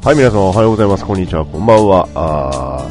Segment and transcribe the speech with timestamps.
[0.00, 1.04] はい、皆さんおはようございます。
[1.04, 2.08] こんにちは、こんばんは。
[2.14, 2.88] あ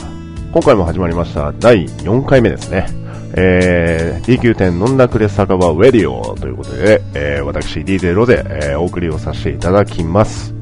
[0.51, 2.85] 今回も始まりました、第4回目ですね。
[3.33, 10.53] えー、DQ10 飲んだくれ酒場ウェディオということで、えー、私 DJ ロで、えーお送りをさせていただきます。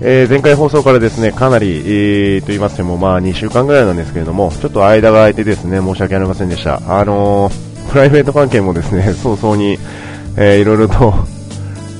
[0.00, 6.80] えー前回放送からですね、かなり、えー、と言いましても、まあ2週間ぐらいなんですけれども、ちょっと間が空いてですね、申し訳ありませんでした。
[6.88, 9.78] あのー、プライベート関係もですね、 早々に、
[10.38, 10.94] えー、いろいろと、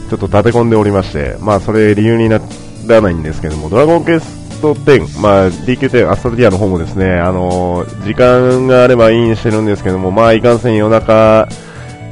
[0.08, 11.48] ちょっと立て込んでおりまして、まあそれ理由になってらないんですけども、ドラゴンクエスト10、まあ DQ10 アストルティアの方もですね、あのー時間があればインしてるんですけども、まあいかんせん夜中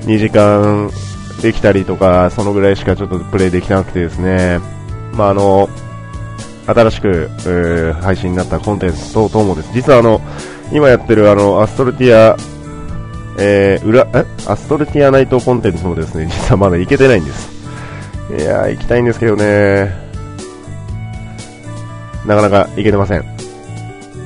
[0.03, 0.91] 2時間
[1.43, 4.61] できたりとか、そのぐらいしかちょっとプレイできなくてですね、
[5.13, 5.69] まああの
[6.67, 9.73] 新しく、えー配信になったコンテンツ等々もです。
[9.73, 10.21] 実はあの、
[10.73, 12.37] 今やってるあの、アストルティア、
[13.39, 17.51] えー、裏、えアストルティアナイトコンテンツもですね、実はまだいけてないんです。
[18.39, 20.04] いやー、行きたいんですけどね、
[22.27, 23.25] なかなか行けてません。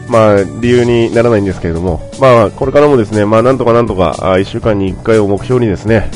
[0.09, 6.11] まあ、理由にならないんですけれども、まあ、これからもですね、まあ、なんとかなんとか、あ1週間に1回を目標にですね、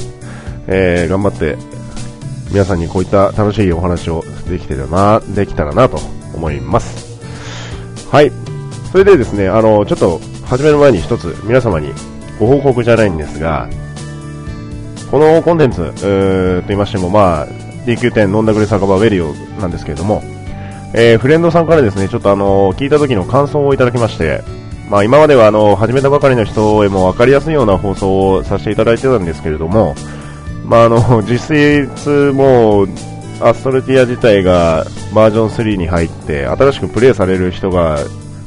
[0.67, 1.57] えー、頑張って、
[2.51, 5.99] 皆さんにこういった楽しいお話をできてるな、できたらなと
[6.35, 7.21] 思います。
[8.11, 8.33] はい。
[8.91, 11.93] それでですね、あの、ちょっと始める前に一つ皆様に
[12.39, 13.69] ご報告じゃないんですが、
[15.11, 15.93] このコンテンツ、
[16.63, 17.47] と言いましても、まあ、
[17.87, 20.23] DQ10 飲んだくれ酒場ウェリオなんですけれども、
[20.95, 24.43] えーフレンドさんからですね、ちょっとあの、聞いた時の感想をいただきまして、
[24.91, 29.95] まあ今まではあの、始めたばかりの人へも分かりやすいような放送をさせていただいてたんですけれども、
[30.67, 31.57] まああの、 実
[31.97, 32.89] 質もう、
[33.41, 37.99] アストルティア自体がバージョン3に入って、新しくプレイされる人が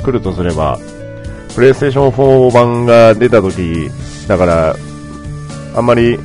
[0.04, 0.80] 来るとすれば、
[1.56, 3.90] プレイステーション4版が出た時、
[4.28, 4.76] だから、
[5.76, 6.20] あんまり、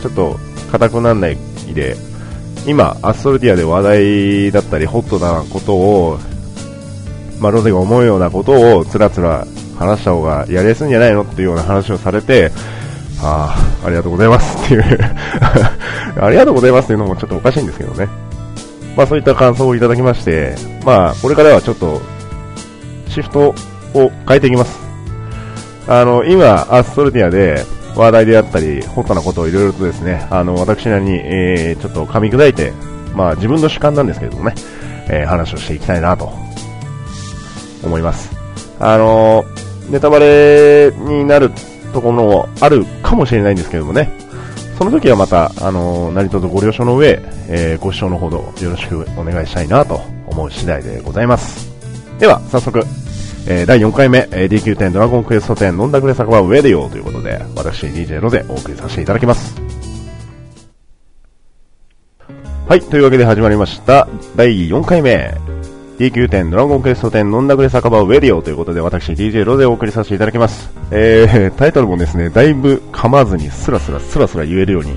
[0.00, 0.38] ちょっと、
[0.72, 1.36] 硬くならない
[1.74, 1.94] で、
[2.66, 6.18] 今、アストルティアで話題だったり、ホットなことを、
[7.40, 9.46] まあ、ロゼが思うようなことをつらつら
[9.78, 12.52] 話した方がやりやすいんじゃないのっていうような話をされて、
[13.20, 14.82] ああ、ありがとうございますっていう
[16.20, 18.08] ありがとうございますっていうのもちょっとおかしいんですけどね。
[18.96, 22.00] まあそういった感想をいただきまして、まあこれからはちょっと
[23.08, 23.54] シフト
[23.94, 24.78] を変えていきます。
[25.88, 27.64] あの、今、アストルティアで
[27.96, 32.72] 話題であったり、ホットなことをいろいろとですね、あの、私なりに、えー、ちょっと噛み砕いて、
[33.14, 34.54] まあ自分の主観なんですけれどもね、
[35.08, 36.32] えー話をしていきたいなと
[37.84, 38.30] 思います。
[38.80, 39.44] あの、
[39.90, 41.50] ネタバレになる
[41.92, 44.10] ところもあるかもしれないんですけどもね、
[44.78, 51.70] その時はまた、あの、何卒ご了承の上、えーご視聴のほどよろしくお願いしたいなと思う次第でございます。
[52.18, 52.84] では、早速、
[53.46, 59.60] えー第4回目、え DQ10 ドラゴンクエスト10飲んだくれ酒場ウェディオということで、私 DJ ロでお送りさせていただきます。
[62.68, 65.34] はい、というわけで始まりました、第4回目、
[65.98, 70.70] DQ10 ドラゴンクエスト10飲んだくれ酒場ウェディオということで、私 DJ ロでお送りさせていただきます。
[70.90, 74.96] えー、タイトルもですね、だいぶ噛まずにスラスラスラスラ言えるように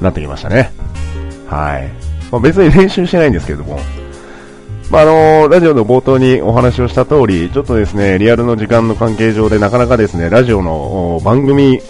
[0.00, 0.70] なってきましたね。
[1.48, 1.88] はい。
[2.30, 3.80] まあ、別に練習してないんですけれども、
[4.90, 11.80] まあ、のラジオの冒頭にお話をした通り、ちょっとですね、リアルの時間の関係上でなかなかですね、ラジオの番組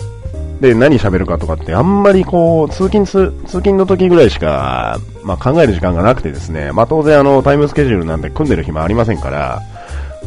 [0.60, 9.62] で何喋るかとかってあんまりこう、通勤す、通勤の時ぐらいしか、まあ、考える時間がなくてですね、まあ、当然あの、タイムスケジュールなんで組んでる暇ありませんから、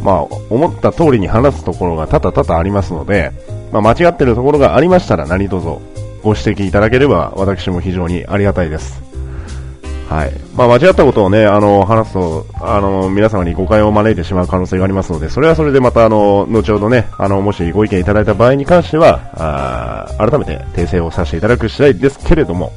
[0.01, 3.31] まあ、思った通りに話すところが多々多々ありますので、
[3.72, 5.67] まあ、間違ってるところがありましたら何卒
[6.23, 9.12] ご指摘いただければ私も非常にありがたいです。
[10.09, 10.34] はい。
[10.56, 22.72] まあ、間違ったことをね、あの、話すと、あの、皆様に誤解を招いてしまう可能性がありますので、それはそれでまた、あの、後ほどね、あの、もしご意見いただいた場合に関しては、あー改めて訂正をさせていただく次第ですけれども、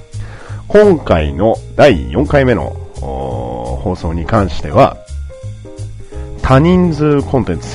[0.68, 2.70] 今回の第4回目の
[3.00, 4.96] 放送に関しては、
[6.42, 7.66] 多人数コンテンツ。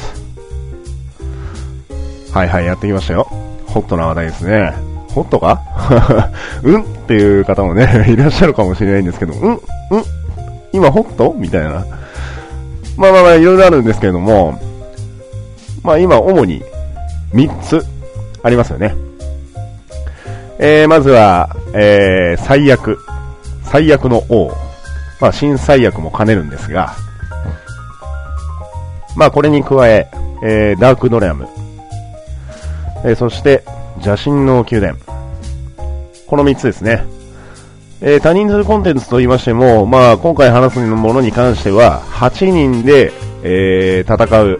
[2.34, 3.28] はいはい、やってきましたよ。
[3.68, 4.91] ホットな話題ですね。
[5.14, 5.62] ホットか？
[6.64, 9.60] うんっていう方もね、 いらっしゃるかもしれないんですけど、うんうん
[10.74, 11.34] 今ホット？
[11.38, 11.86] みたいな。
[12.98, 14.60] まあまあまあ、いろいろあるんですけれども、
[15.84, 16.62] まあ今、主に
[17.34, 17.86] 3つ
[18.44, 18.96] ありますよね。
[20.60, 22.98] えー、まずは、えー、最悪。
[23.64, 24.52] 最悪の王。
[25.20, 26.94] まあ、新最悪も兼ねるんですが、
[29.16, 30.10] まあ、これに加え、
[30.44, 31.48] えー、ダークドレアム。
[33.04, 33.64] えー、そして、
[34.04, 34.98] 邪神の宮殿。
[36.28, 37.06] この3つですね。
[38.02, 43.14] えー、多人数コンテンツと言いましても、まあ、今回話すものに関しては、8人で、
[43.44, 44.60] えー、戦う、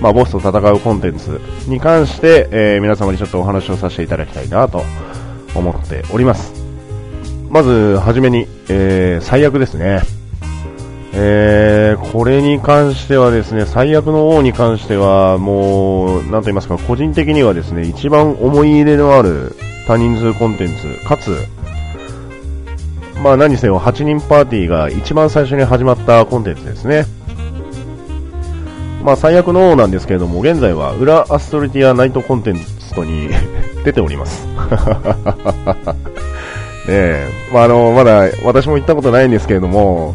[0.00, 4.82] まあ、ボスと戦うコンテンツに関して、えー、皆様にちょっとお話をさせていただきたいなと
[5.54, 6.54] 思っております。
[7.50, 10.17] まず、はじめに、えー、最悪ですね。
[11.12, 19.56] えー、これに関してはですね、最悪の王に関しては、もう、なんと言いますか、個人的にはですね、一番思い入れのある
[19.86, 21.36] 多人数コンテンツ、かつ、
[23.22, 27.04] まあ何せよ8人パーティーが一番最初に始まったコンテンツですね。
[29.02, 33.28] まあ最悪の王なんですけれども、現在は裏アストルティアナイトコンテンツとに
[33.84, 34.46] 出ております。
[36.86, 40.14] ねえ、まああの、まだ私も行ったことないんですけれども、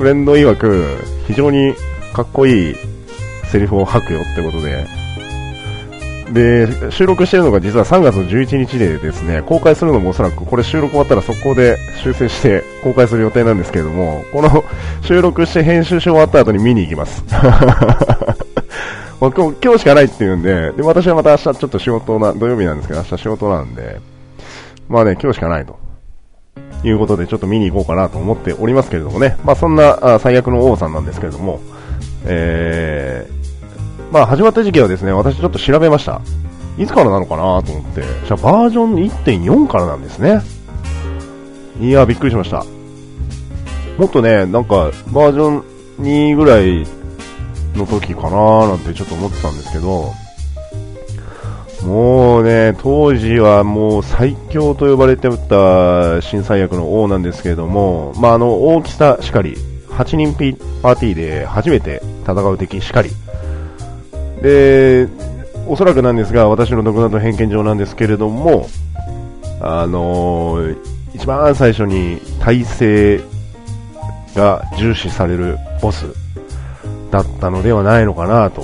[0.00, 1.74] フレンド曰く、非常に
[2.14, 2.74] かっこいい
[3.52, 4.86] セリフを吐くよってことで、
[6.32, 14.64] で、収録してるのが実は3月の11日でですね、公開するのもおそらくこれ収録終わったら速攻で修正して公開する予定なんですけれども、この
[15.04, 17.22] 収録して編集し終わった後に見に行きます。
[19.20, 24.00] ま今日今日しかないっていうんで、で、私はまた明日ちょっと仕事な、土曜日なんですけど、明日仕事なんで、
[24.88, 25.89] まあね、今日しかないと。
[26.84, 29.36] いうことで、ちょっと見に行こうかなと思っておりますけれどもね。
[29.44, 31.60] まあそんなあ最悪の王さんなんですけれども、
[32.24, 36.20] えー、まあ始まった時期はですね、私ちょっと調べました。
[36.78, 40.40] いつからなのかなと思って、じゃバージョン1.4からなんですね。
[41.80, 42.64] いや、びっくりしました。
[43.98, 45.64] もっとね、なんか、バージョン
[46.00, 46.86] 2ぐらい
[47.74, 50.12] の時かななんてちょっと思ってたんですけど、
[51.84, 59.56] もうね、当時はもう最強と呼ばれてた新三役の王なんですけれども、まあ、あの、大きさしかり、
[59.88, 60.32] 8人
[60.82, 63.10] パーティーで初めて戦う敵しかり、
[64.42, 65.08] で、
[65.66, 68.68] おそらくなんですが、私の独断と偏見上なんですけれども、
[69.60, 70.76] あのー、
[71.14, 73.20] 一番最初に体制
[74.34, 76.06] が重視されるボス
[77.10, 78.62] だったのではないのかなと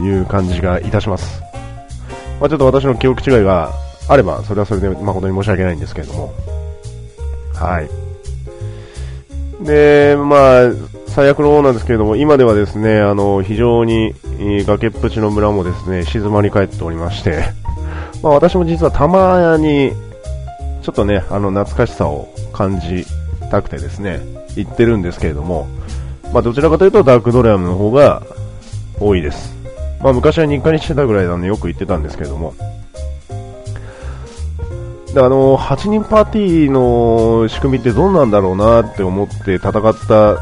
[0.00, 1.45] いう感じがいたします。
[2.40, 3.72] まあ、ちょっと私の記憶違いが
[4.08, 6.34] あれば、それはそれで誠に申し訳ないんですけれども。
[7.54, 9.64] はい。
[9.64, 14.14] で、まあ、最悪の方なんですけれども、今ではですね、あの、非常に
[14.66, 17.44] 崖っぷちの村もですね、静まり返っておりまして、
[18.22, 19.92] まあ私も実はたまに、
[20.82, 23.06] ちょっとね、あの、懐かしさを感じ
[23.50, 24.20] たくてですね、
[24.56, 25.66] 行ってるんですけれども、
[26.34, 28.22] まあどちらかというとダークドラムの方が
[29.00, 29.54] 多いです。
[30.02, 32.54] まあ昔は日課にしてたぐらいなんでよく行ってたんですけれども、
[35.14, 39.72] であの8人パーティーの仕組みってどうなんだろうなって思って戦っ
[40.06, 40.36] た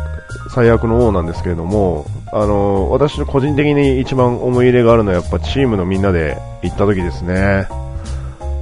[0.51, 7.69] 最悪の王なんですけれども、あの、私個人的に一番思い入れがあるのはやっぱチームのみんなで行った時ですね。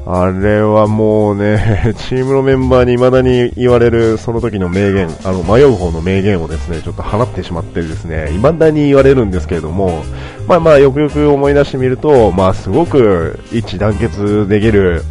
[0.04, 10.02] あれはもうね、 チームのメンバーに未だに言われるその時の名言、あの、迷う方の名言をですね、ちょっと放ってしまってですね、未だに言われるんですけれども、
[10.48, 15.04] まあまあよくよく思い出してみると、まあすごく一致団結できる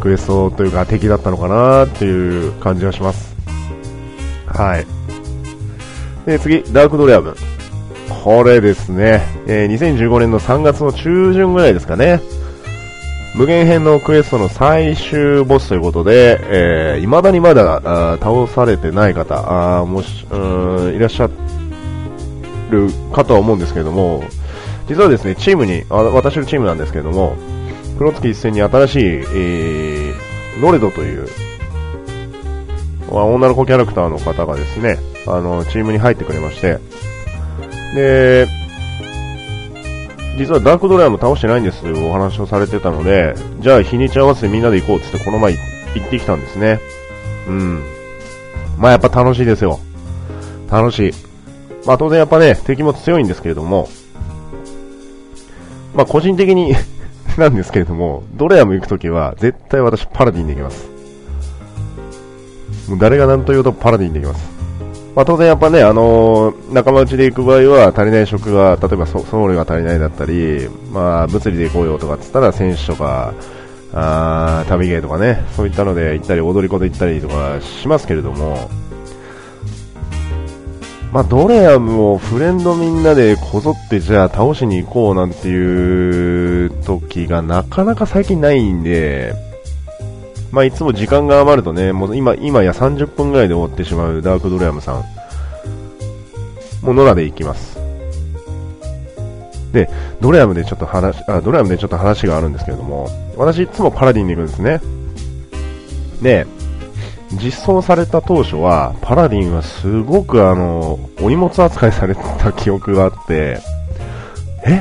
[0.00, 3.34] クエストというか敵だったのかなっていう感じがします。
[4.46, 4.86] はい。
[6.26, 7.36] で、次、ダークドレアム。
[8.24, 12.20] これですね、えー、2015年の3月の中旬ぐらいですかね。
[13.34, 17.80] 無限編のクエストの最終ボスということで、えー、未だにまだ
[18.20, 21.28] 倒されてない方、あもし、うん、いらっしゃ
[22.70, 24.22] るかとは思うんですけれども、
[24.88, 27.36] 実はですね、チームに、あ私のチームなんですけれども、
[27.98, 31.28] 黒月一戦に新しい、えー、ノレドという、
[33.10, 36.78] 女の子キャラクターの方がですね、あの、チームに入ってくれまして、
[37.96, 38.46] で、
[40.36, 45.52] 実はダークドライも倒してないんですというお話をされてたので、じゃあ日にち合わせてみんなで行こうってってこの前
[45.94, 46.80] 行ってきたんですね。
[47.46, 47.82] うん。
[48.78, 49.78] まあやっぱ楽しいですよ。
[50.70, 51.12] 楽しい。
[51.86, 53.88] まあ当然やっぱね、敵も強いんですけれども、
[55.94, 56.74] まあ個人的に
[57.38, 60.88] なんですけれども、ドレアム行くときは絶対私パラディンで行きます。
[62.88, 64.53] もう誰が何と言うとパラディンで行きます。
[65.14, 73.32] まあ、当然やっぱね、あのー、仲間内で行く場合は足りない職が、例えばソウルが足りないだったり、まあ、物理で行こうよとかっつったら選手とか、
[73.92, 78.68] あ旅芸とかね、そういったので行ったり、踊り子で行ったりとかしますけれども、
[81.12, 89.32] まあ、ドレアムをフレンドみんなでこぞってじゃあ倒しに行こうなんていう時がなかなか最近ないんで、
[90.54, 95.04] まあ、いつも時間が余るとね、もう今、今や30分ぐらいで終わってしまうダークドレアムさん。
[96.80, 97.76] もう野良で行きます。
[99.72, 104.80] で、ドレアムでちょっと話、あ、ドレアムでちょっと話があるんですけれども、私いつもパラディンに行くんですね。
[106.22, 106.46] で、
[107.32, 113.58] 実装された当初は、パラディンはすごくあの、お荷物扱いされてた記憶があって、
[114.64, 114.80] え？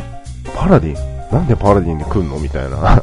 [0.55, 1.12] パラディン？
[1.33, 2.37] なんでパラディンで来んの？
[2.37, 3.01] みたいな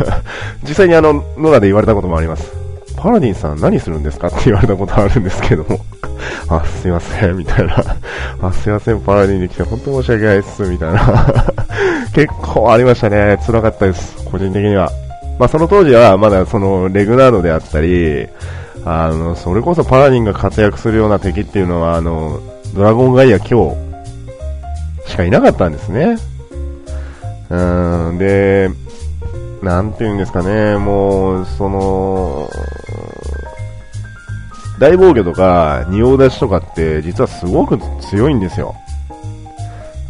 [0.66, 2.50] 実際にあの、野良で言われたこともあります。
[2.96, 4.28] パラディンさん何するんですか？
[4.28, 5.78] って言われたことあるんですけども
[6.48, 7.76] あ、すいません、みたいな。
[8.42, 11.00] あ、すいません、パラディンに来て本当申し訳ないっす、みたいな。
[12.14, 13.38] 結構ありましたね。
[13.46, 14.90] 辛かったです、個人的には。
[15.38, 18.26] まあ、その当時はまだそのレグナードであったり、
[18.84, 22.40] あの、それこそパラディンが活躍するような敵っていうのは、あの、
[22.74, 23.74] ドラゴンガイア今
[25.04, 26.16] 日しかいなかったんですね。
[27.50, 28.70] うん、で、
[29.62, 32.48] なんていうんですかね、もう、その、
[34.78, 38.74] 大防御とか、仁王出しとかって、実はすごく強いんですよ。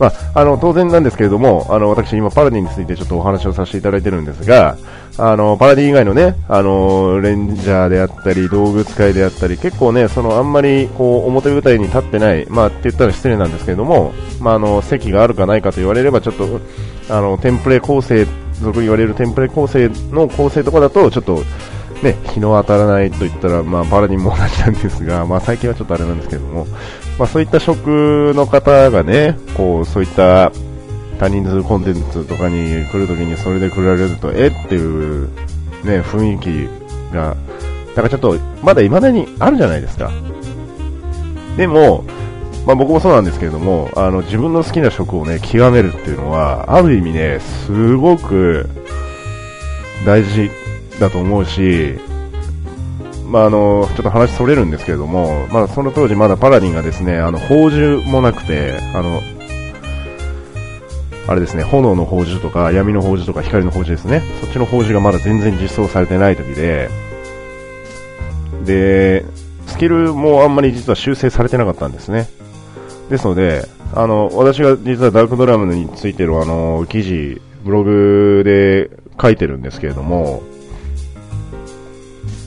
[0.00, 4.78] まあ、あの、当然なんですけれども、あの、私今パラディンについてちょっとお話をさせていただいてるんですが、
[5.18, 16.60] あの、パラディ以外のね、あの、レンジャーであったり、道具使いであったり、結構ね、その、あんまり、こう、表舞台に立ってない、まあ、って言ったら失礼なんですけれども、まあ、あの、席があるかないかと言われれば、ちょっと、
[17.10, 21.42] あの、テンプレ構成、俗に言われるテンプレ構成の構成とかだと、ちょっと、
[22.02, 26.66] ね、日の当たらないと言ったら、まあ、パラディンも同じなんですが、 まあ、最近はちょっとあれなんですけども、
[27.18, 30.50] まあ、そういった職の方がね、こう、そういった
[31.18, 35.28] 他人数コンテンツとかに来るときにそれで来られると、えっていう
[35.84, 36.68] ね、雰囲気
[37.14, 37.36] が、
[37.94, 40.10] だかちょっと、まだ未だにあるじゃないですか。
[41.56, 42.04] でも、
[42.66, 48.68] まあ、僕もそうなんですけれども、あの、自分の好きな職をね、極めるっていうのは、ある意味ね、すごく
[50.06, 50.50] 大事
[51.00, 51.98] だと思うし、
[53.26, 59.22] まあ、あの、ちょっと話それるんですけれども、まあ、その当時まだパラディンがですね、あの、宝珠もなくて、あの、
[61.26, 64.22] あれですね、炎の宝珠とか、闇の宝珠とか、光の宝珠ですね。
[64.40, 66.90] そっちの宝珠がまだ全然実装されてない時で、
[68.64, 69.24] で、
[69.66, 72.28] スキルもあんまり実は修正されてなかったんですね。
[73.08, 78.90] ですので、あの、私が実はダークドラムについてるあの、記事、ブログで
[79.20, 80.42] 書いてるんですけれども、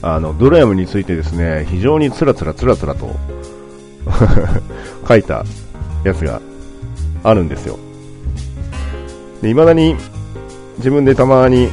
[0.03, 3.15] あの、ドラムについてですね、非常につらつらつらつらと
[5.07, 5.45] 書いた
[6.03, 6.41] やつが
[7.23, 7.79] あるんですよ。
[9.41, 9.95] で、未だに
[10.77, 11.69] 自分でたまに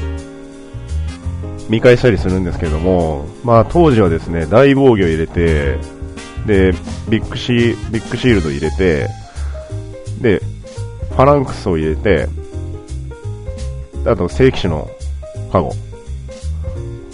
[1.69, 5.79] 見返したりするんですけども、まあ当時はですね、大防御入れて、
[6.47, 6.73] で、
[7.09, 9.09] ビッグシー、ビッグシールド入れて、
[10.21, 10.41] で、
[11.11, 12.29] ファランクスを入れて、
[14.07, 14.89] あと正規種の
[15.51, 15.73] カゴ。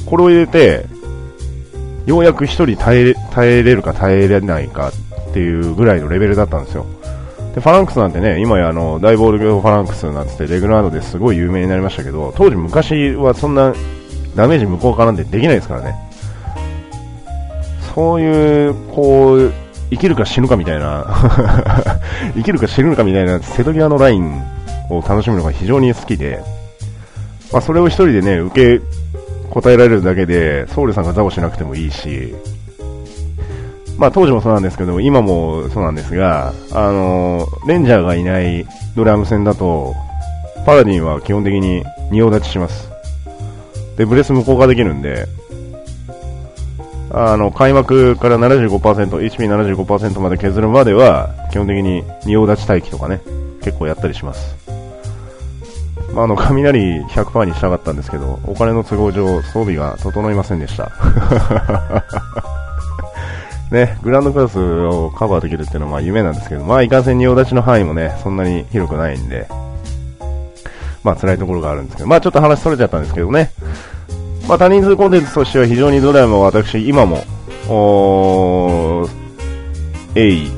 [0.04, 0.84] これを入れて、
[2.06, 4.92] ようやく一人耐え耐えれるか耐えれないか
[5.30, 6.86] っていうぐらいのレベルだったんですよ。
[7.54, 13.74] で、ファランクスなんてね、今やあの、大ボールファランクスなんつってレグラードですごい有名になりましたけど、当時昔はそんな
[14.34, 15.94] ダメージ向こうからなんてできないですからね。
[17.94, 19.52] そういう、こう、
[19.90, 21.06] 生きるか死ぬかみたいな
[22.36, 24.42] 生きるか死ぬかみたいな瀬戸際のライン
[24.90, 26.40] を楽しむのが非常に好きで、
[27.52, 28.84] まあ、それを一人でね、受け
[29.50, 32.34] 答えられるだけで、ソウルさんがザボしなくてもいいし、
[33.98, 39.94] まあ当時もそうなんですけど、今もそうなんですが、あの、レンジャーがいないドラム戦だと、
[40.66, 42.90] パラディンは基本的に仁王立ちします。
[43.96, 45.26] で、ブレス無効化できるんで、
[47.10, 48.78] あの、開幕から75%、
[49.20, 53.20] HP75% まで削るまでは、基本的に仁王立ち待機とかね、
[53.62, 54.65] 結構やったりします。
[56.16, 60.90] まあ、あの、雷100%にしたかったんですけど、お金の都合上、装備が整いませんでした。
[63.70, 69.46] ね、グランドクラスをカバーできるっていうのはまあ夢なんですけど、まあいかんせん仁王立ちの範囲もね、そんなに広くないんで、
[71.02, 73.50] まあ辛いところがあるんですけど、まあちょっと話それちゃったんですけどね、
[74.48, 77.24] まあ他人数コンテンツとしては非常にドラマは私、今も、
[77.68, 79.10] おー、
[80.14, 80.50] 鋭意、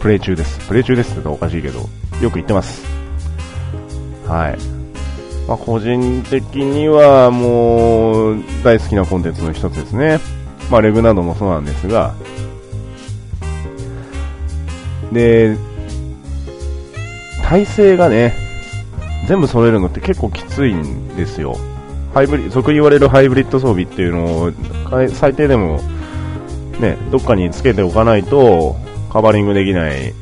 [0.00, 0.58] プレイ中です。
[0.66, 1.78] プレイ中ですって言ったらおかしいけど、
[2.20, 2.95] よく言ってます。
[4.28, 4.58] はい。
[5.48, 10.18] まあ個人的にはもう、大好きなコンテンツの一つですね。
[10.70, 12.14] まあ、レグなどもそうなんですが、
[15.12, 15.56] で、
[17.44, 18.34] 体勢がね、
[19.28, 21.56] 全部揃えるのって結構きついんですよ。
[22.12, 24.52] ハイブリ、俗に言われるハイブリッド装備っていうのを、
[25.12, 25.80] 最低でも、
[26.80, 28.76] ね、どっかにつけておかないと、
[29.12, 30.12] カバリングできない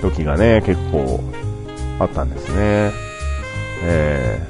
[0.00, 1.20] 時がね、結構
[1.98, 3.09] あったんですね。
[3.82, 4.46] え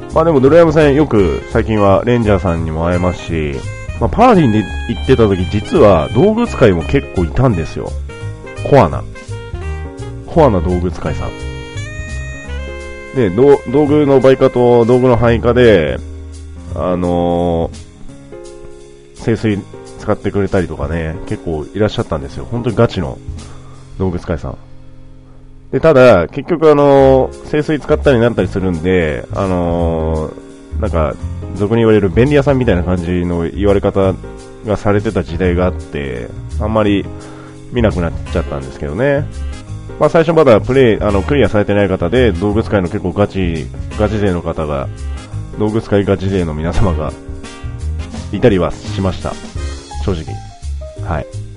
[0.00, 3.54] ー、まあでもドラヤム戦よく最近はレンジャーさんにも会えますし、
[4.00, 7.90] まあ、パラディンで行ってた時実は道具使いも結構いたんですよ。
[8.70, 9.02] コアな。
[10.26, 11.30] コアな道具使いさん。
[13.14, 13.56] で、道
[13.86, 15.98] 具の売価と道具の配下で、
[16.74, 19.64] あのー、清水
[19.98, 22.44] 使ってくれたりとかね、結構いらっしゃったんですよ。
[22.44, 23.18] 本当にガチの
[23.98, 24.67] 道具使いさん。
[25.70, 31.14] で、ただ、結局あの、清水使ったりなったりするんで、あのー、なんか、
[31.56, 34.14] 俗に言われる便利屋さんみたいな感じの言われ方
[34.64, 36.28] がされてた時代があって、
[36.60, 37.04] あんまり
[37.72, 39.26] 見なくなっちゃったんですけどね。
[39.98, 43.66] まあ最初まだプレイ、あの、クリアされてない方で、動物界の結構ガチ、
[43.98, 44.88] ガチ勢の方が、
[45.58, 47.12] 動物界ガチ勢の皆様が、
[48.32, 49.32] いたりはしました。
[50.04, 50.34] 正直。
[51.06, 51.47] はい。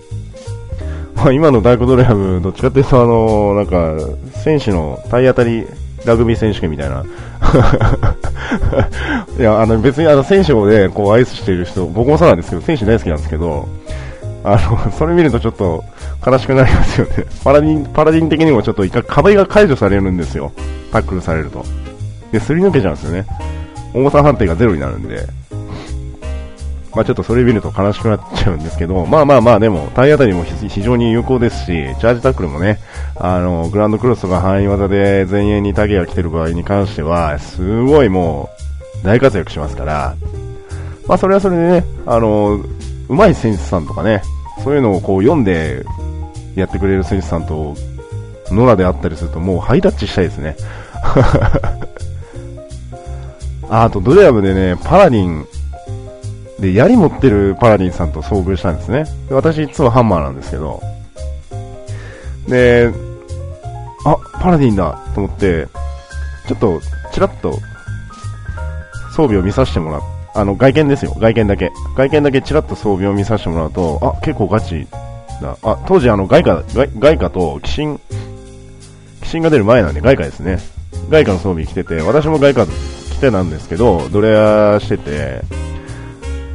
[1.21, 3.95] まあ今のダークドライブ、どっちかっていうとあの、なんか、
[4.43, 5.67] 選手の体当たり
[6.03, 7.05] ラグビー選手権みたいな。
[9.37, 13.69] いや、あの別にあの選手をね、こう愛している人、僕もそうなんですけど、選手大好きなんですけど、
[14.43, 15.83] あの、 それ見るとちょっと
[16.25, 17.25] 悲しくなりますよね。
[17.43, 20.51] パラディン、パラディン的にもちょっと一回壁が解除されるんですよ。
[20.91, 21.63] タックルされると。
[22.31, 23.27] で、すり抜けちゃうんですよね。
[23.93, 25.40] 重さ判定がゼロになるんで。
[26.93, 32.79] まあちょっとそれ見ると悲しくなっちゃうんですけど、まあまあまあでも、体当たりも非常に有効ですし、チャージタックルもね、
[33.15, 38.49] あの、グランドクロスとか範囲技で前衛にタゲが来てる場合に関しては、すごいも
[39.03, 40.15] う、大活躍しますから、
[41.07, 42.59] まあそれはそれでね、あの、
[43.07, 44.21] 上手い選手さんとかね、
[44.63, 45.83] そういうのをこう読んで
[46.55, 47.75] やってくれる選手さんと、
[48.49, 50.55] 野良であったりするともうハイタッチしたいですね。
[53.69, 55.47] あ あとドレアムでね、パラディン、
[56.61, 59.05] で、槍持ってるパラディンさんと遭遇したんですね。
[59.27, 60.81] で私いつもハンマーなんですけど、
[62.47, 62.91] で、
[64.05, 65.67] あ、パラディンだと思って、
[66.47, 67.59] ちょっと、ちらっと、
[69.15, 70.01] 装備を見させてもらっ
[70.33, 71.13] あの、外見ですよ。
[71.19, 71.71] 外見だけ。
[71.95, 74.87] 外見だけちらっと装備を見させてもらうと、あ、結構ガチ
[75.41, 75.57] だ。
[75.61, 76.63] あ、当時あの、外貨、
[76.99, 77.99] 外貨と寄進、
[79.23, 80.59] 寄進が出る前なんで外貨ですね。
[81.09, 85.41] 外貨の装備着てて、私も外貨着てなんですけど、ドレアしてて、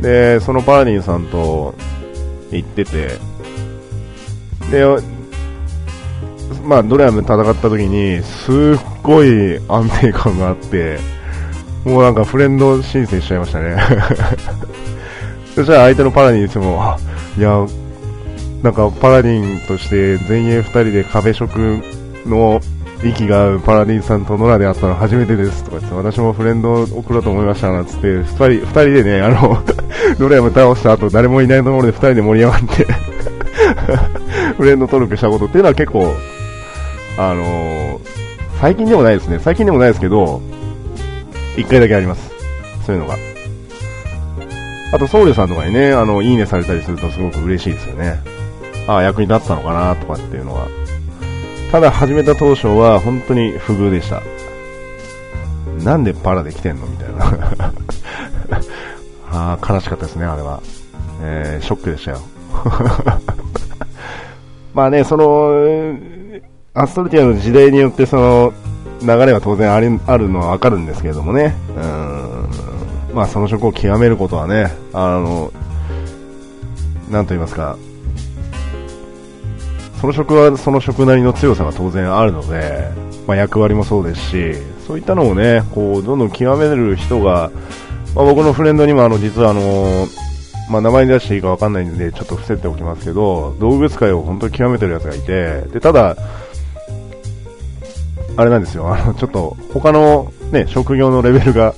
[0.01, 1.75] で、そのパラディンさんと
[2.51, 3.19] 行ってて、
[4.71, 4.85] で、
[6.65, 8.55] まあ、ドレアム戦った時に、すっ
[9.03, 10.99] ごい安定感があって、
[11.85, 13.77] もうなんかフレンド申請しちゃいましたね。
[15.55, 16.99] そしたら相手のパラディンしても、あ、
[17.39, 17.67] いや、
[18.63, 21.83] なんかパラディンとして前衛2人で壁色
[22.27, 22.61] の
[23.03, 29.63] 息が合うパラディンさんとノラで会ったの初めてですとか言って、私もフレンドを送ろうと思いましたなつって、2人、二人でね、あの、
[30.19, 32.87] ドラヤム倒した後誰もいないところで2人で盛り上がって
[34.57, 36.15] フレンド登録したことっていうのは結構、
[37.19, 38.01] あのー、
[38.61, 39.39] 最近でもないですね。
[39.41, 40.41] 最近でもないですけど、
[41.57, 42.31] 一回だけあります。
[42.87, 43.17] そういうのが。
[44.93, 48.21] あと、僧侶さんとかにね、あの、いいねされたりするとすごく嬉しいですよね。
[48.87, 50.69] ああ、役に立ったのかなとかっていうのは。
[51.77, 54.23] ただ、始めた当初は本当に不遇でした。
[55.85, 57.73] なんでパラで来てんのみたいな。
[59.59, 60.63] あ、悲しかったですね、あれは。
[61.21, 62.21] えー、ショックでしたよ。
[64.73, 65.99] まあね、その、
[66.73, 68.53] アストルティアの時代によってその、
[69.03, 75.53] 流れは当然ありあるのはわかるんですけれどもね、うん、まあその職を極めることはね、あの、
[77.11, 77.77] なんと言いますか、
[80.01, 82.91] その職はその職なりの強さが当然あるので、
[83.27, 84.55] まあ、役割もそうですし、
[84.87, 87.51] そういったのをね、こう、どんどん極める人が、
[88.15, 90.07] まあ、僕のフレンドにもあの、実はあの、
[90.71, 96.17] まあ、名前に出していいかわかんないんで、ちょっと伏せておきますけど、動物界を本当に極めてるやつがいて、で、ただ、
[98.37, 101.75] あれなんですよ、あの、ちょっと、他のね、職業のレベルが、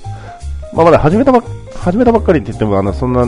[0.75, 1.43] まあ、まだ始めたばっ、
[1.77, 3.27] 始めたばっかりって言っても、あの、そんな、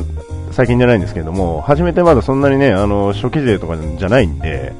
[0.50, 4.72] 最近じゃないんですけども、初めてまだそんなにね、あの、初期税とかじゃないんで、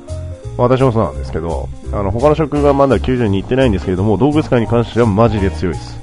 [0.57, 6.01] 私もそうなんですけど、あの、他の職がまだ90に行ってないんですけれども、動物界に関してはマジで強いです。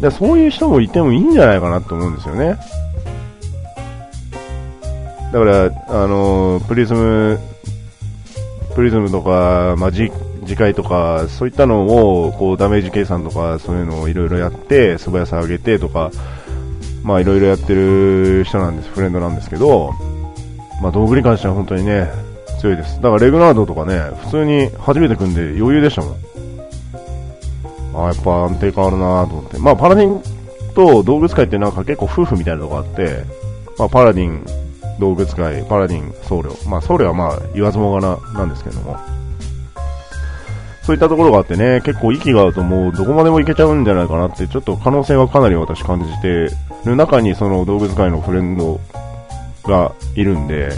[0.00, 2.56] でそういう人もいてもいいんじゃないかなと思うんですよね。
[5.32, 7.38] だから、あの、プリズム、
[8.74, 10.10] プリズムとか、まあ、次
[10.56, 11.86] 回とか、そういったの
[12.26, 16.10] を、こう、ダメージ計算とか、そういうのをいろいろやって、素早さ上げてとか、
[17.04, 19.92] まあ、いろいろやってる人なんです、フレンドなんですけど、
[20.82, 22.10] まあ、道具に関しては本当にね、
[22.60, 22.96] 強いです。
[22.96, 26.16] だからレグナードとかね、普通に初めて組んで余裕でしたもん。
[27.96, 29.58] あやっぱ安定感あるなと思って。
[29.58, 30.22] まあ、パラディン
[30.74, 33.22] と動物界ってなんか結構夫婦みたいなとこあって、
[33.78, 34.44] まあ、パラディン、
[34.98, 36.68] 動物界、パラディン、僧侶。
[36.68, 38.96] まあ、僧侶はまあ、言わずもがな、なんですけども。
[40.84, 46.48] そういったところがあってね、結構息が合うともうどこまでもいけちゃうんじゃないかなって、ちょっと可能性はかなり私感じて
[46.84, 48.78] る中にその動物界のフレンド
[49.64, 50.70] がいるんで、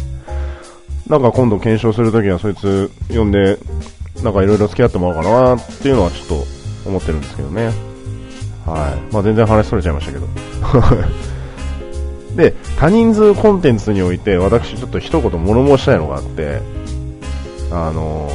[1.08, 3.58] なんか今度検証するときはそいつ呼んで、
[4.22, 7.66] なんかいろいろ付き合ってもらおうかなっていうのはちょっと思ってるんですけどね。
[8.64, 9.12] はい。
[9.12, 10.26] まあ全然話それちゃいましたけど。
[12.36, 16.60] で、多人数コンテンツにおいて私ちょっと一言物申したいのがあって、
[17.72, 18.30] あの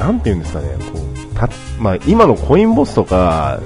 [0.00, 3.60] なんて言うんですかね、こう、た、まあ、今のコインボスとか、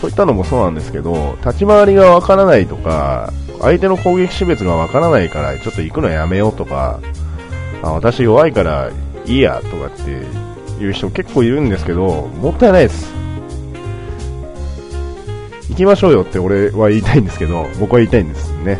[0.00, 6.98] そういったのもそうなんですけど、立ち回りがわからないとか、相手の攻撃種別がわからないから、ちょっと行くのやめようとか、
[7.82, 8.90] あ私弱いから
[9.26, 12.06] いいやとかっていう人結構いるんですけど、
[12.40, 13.12] もったいないです。
[15.68, 18.78] 行きましょうよって俺は言いたいんですけど、僕は言いたいんですね。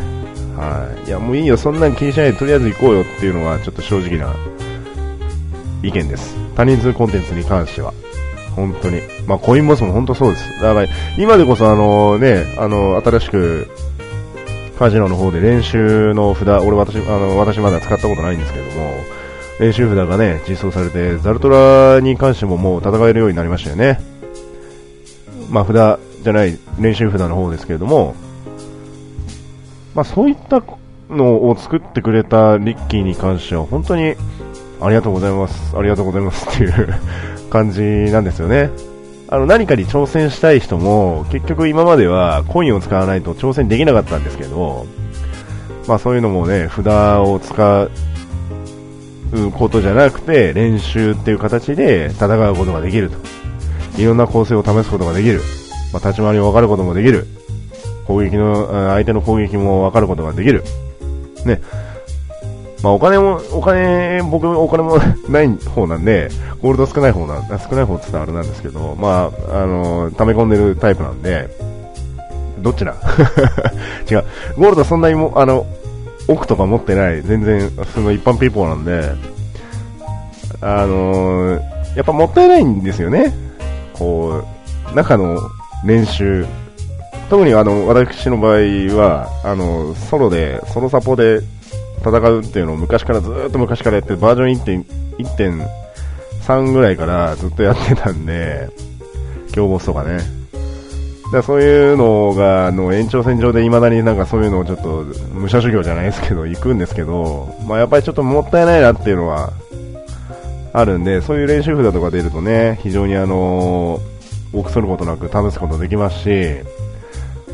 [0.57, 1.07] はい。
[1.07, 4.35] いや、もういいよ、そんなん気にしないでとりあえず行こうよっていうのがちょっと正直な
[5.83, 6.40] 意見です。
[6.55, 7.93] 他人数コンテンツに関しては。
[8.55, 9.01] 本当に。
[9.27, 10.49] まあ、コインボスも本当そうです。
[10.61, 10.87] だから、
[11.17, 13.67] 今でこそあのね、あの、新しく、
[14.77, 18.93] カジノの方で練習の札、俺私、あの、私まだ使ったことないんですけども、
[19.59, 24.01] 練習札がね、実装されて、ザルトラに関してももう戦えるようになりましたよね。
[25.49, 28.15] まあ、札じゃない、練習札の方ですけれども、
[29.93, 30.63] まあ、そういった
[31.09, 34.15] のを作ってくれたリッキーに関しては、本当に、
[34.81, 36.93] ありがとうございます、ありがとうございますっていう
[37.49, 38.69] 感じなんですよね。
[39.29, 44.85] あの何かに挑戦したい人も結局今まではコインを使わないと挑戦できなかったんですけど、
[45.87, 53.17] まあそういうのもね、札を使うことじゃなくて練習っていう形で戦うことができると。
[53.97, 55.41] いろんな構成を試すことができる。
[55.93, 57.27] まあ、立ち回りを分かることもできる。
[58.07, 60.63] 攻撃の、相手の攻撃も分かることができる。
[61.45, 61.61] ね。
[62.83, 64.97] まあ、お金も、お金、僕、お金も
[65.29, 66.29] ない方なんで、
[66.61, 71.49] ゴールド少ない方なん、少ない方って言ったらあれなんですけど、まあ、あの、溜め込んでるタイプなんで、
[72.59, 72.93] どっちだ？
[74.09, 74.23] 違う。
[74.57, 75.65] ゴールドそんなにも、あの、
[76.27, 79.11] 奥とか持ってない、全然、その一般ピーポーなんで、
[80.63, 81.57] あの
[81.95, 83.33] やっぱもったいないんですよね。
[83.93, 84.41] こ
[84.91, 85.39] う、中の
[85.85, 86.45] 練習。
[87.29, 88.57] 特にあの、私の場合
[88.95, 91.41] は、あの、ソロで、ソロサポで
[92.01, 94.85] 戦うっていうのを昔からずっと昔からやって、バージョン
[95.17, 98.69] 1.3ぐらいからずっとやってたんで、
[99.53, 100.19] 強ボスとかね。
[101.31, 109.53] だそういうのが、あの、延長線上で未だになんかそういうのをちょっと、武者修行じゃないですけど、行くんですけど、まあやっぱりちょっともったいないなっていうのは、
[110.73, 114.01] あるんで、そういう練習札とか出るとね、非常にあの、
[114.53, 116.55] 臆することなく試すことできますし、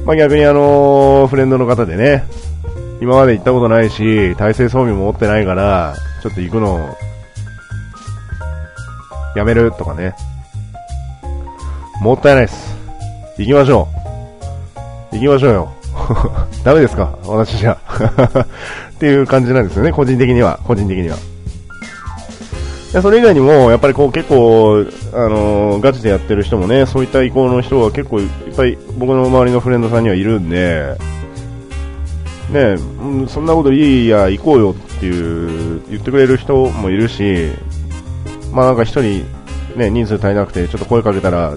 [0.05, 2.23] まあ逆にあのー、フレンドの方でね、
[3.01, 6.95] 今まで行ったことないし、体制装備も持ってないから、ちょっと行くの、
[9.35, 10.15] やめるとかね。
[12.01, 12.75] もったいないです。
[13.37, 13.87] 行きましょ
[15.11, 15.15] う。
[15.15, 15.71] 行きましょうよ。
[16.63, 17.17] ダメですか？
[17.25, 17.77] 私じゃ。
[18.95, 20.59] っていう感じなんですよね、個人的には。
[20.65, 21.17] 個人的には。
[23.01, 24.83] それ以外にも、やっぱりこう結構、
[25.13, 30.95] あのー、ガチでやってる人もね、そういった意向の人が結構いっぱい僕の周りのフレンドさんにはいるんで、
[32.51, 37.49] ね、うん、そんなこといいや、行こうよっていう言ってくれる人もいるし、
[38.53, 39.25] まあなんか一人、
[39.75, 41.55] ね、人数足りなくてちょっと声かけたら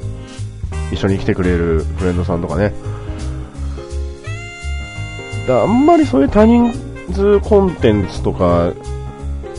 [0.92, 2.72] 一緒に来てくれるフレンドさんとかね。
[5.46, 6.72] だあんまりそういう多人
[7.12, 8.72] 数コンテンツとか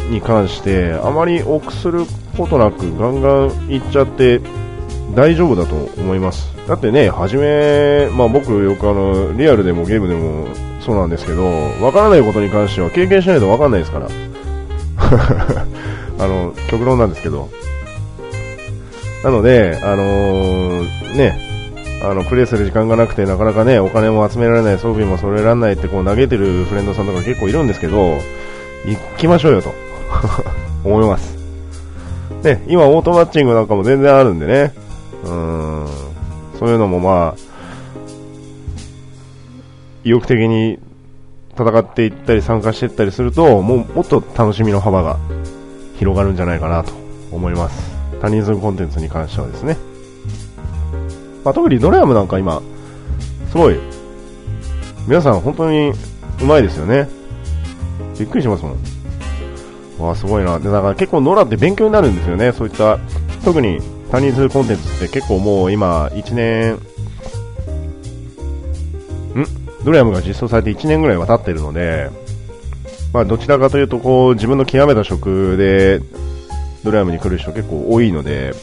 [0.09, 2.05] に関してあまり臆する
[2.37, 4.41] ことなくガンガン行っちゃって
[5.15, 6.51] 大丈夫だと思います。
[6.67, 10.47] だってね、はじめ、まあ僕よくあの、リアルでもゲームでも
[10.81, 11.45] そうなんですけど、
[11.81, 14.07] わからないことに関しては経験しないとわかんないですから。
[16.19, 17.49] あの、極論なんですけど。
[19.23, 21.39] なので、あのー、ね、
[22.03, 28.17] あの、プレイする時間がなくて、なかなかね、お金も集められない、装備も揃えられないってこう投げてるフレンドさんとか結構いるんですけど、
[28.85, 29.71] 行きましょうよと、
[30.83, 31.37] 思います。
[32.43, 34.73] ね、今オートマッチングなんかも全然あるんでね、
[35.23, 35.85] うん、
[36.57, 37.50] そういうのもまあ、
[40.03, 40.79] 意欲的に
[41.53, 45.17] 戦っていったり参加していったりすると、もうもっと楽しみの幅が
[45.97, 46.93] 広がるんじゃないかなと
[47.31, 47.91] 思います。
[48.21, 49.77] 他人数コンテンツに関してはですね。
[51.43, 52.61] まあ、特にドラヤムなんか今、
[53.49, 53.79] すごい、
[55.07, 55.91] 皆さん本当に
[56.41, 57.07] うまいですよね。
[58.19, 58.75] びっくりしますもん。
[59.99, 60.59] わあ、すごいな。
[60.59, 62.51] で、だから結構ノラって勉強になるんですよね。
[62.51, 62.99] そういった、
[63.43, 63.79] 特に
[64.11, 66.73] 他人数コンテンツって結構もう今、1年、
[69.33, 69.60] ん？
[69.83, 72.09] ドラヤムが実装されて1年ぐらいは経ってるので、
[73.13, 76.01] まあ、どちらかというとこう自分の極めた職で
[76.83, 78.53] ドラヤムに来る人結構多いので、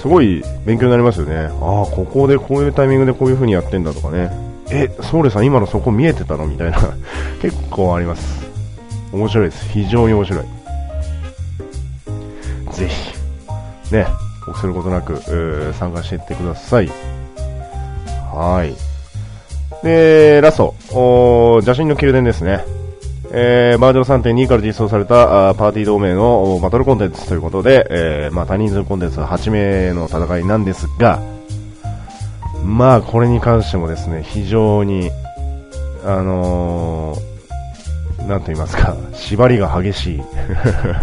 [0.00, 1.36] すごい勉強になりますよね。
[1.36, 1.50] ああ、
[1.86, 4.30] ここでこういうタイミングでこういう風にやってんだとかね。
[4.70, 6.78] え、ソーレさん今のそこ見えてたのみたいな
[7.42, 8.48] 結構あります。
[9.12, 9.68] 面白いです。
[9.68, 10.44] 非常に面白い。
[12.72, 14.06] ぜひ、ね、
[14.48, 16.90] 臆することなく、参加していってください。
[18.32, 18.89] はい。
[19.82, 20.74] で、ラスト、
[21.62, 22.64] 邪神の宮殿ですね。
[23.32, 31.20] えー、バージョン3.2から実装されたあパーティー同盟のバトルコンテンツということで、えー、まあ、多人数コンテンツ8名の戦いなんですが、
[32.64, 35.10] まあ、これに関してもですね、非常に、
[36.04, 40.22] あのー、なんと言いますか、縛りが激しい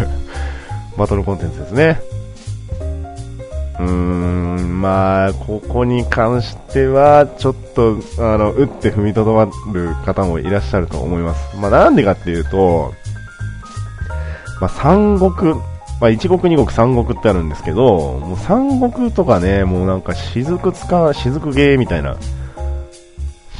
[0.97, 2.16] バトルコンテンツですね。
[3.79, 11.57] うーん、まあ、ここに関しては、ちょっと、あの、打って踏みとどまる方もいらっしゃると思います。
[11.57, 12.93] まあ、なんでかっていうと、
[14.59, 15.53] まあ、三国、
[15.99, 22.17] まあ、一国、二国、三国ってあるんですけど、もう三国とかね、もうなんか雫使う、雫ゲーみたいな、